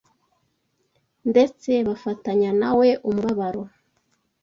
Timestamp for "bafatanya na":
1.87-2.69